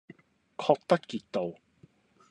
[0.57, 1.53] 郝德傑道